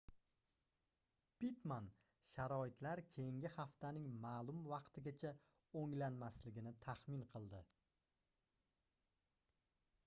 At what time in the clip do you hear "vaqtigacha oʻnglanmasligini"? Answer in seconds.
4.73-6.75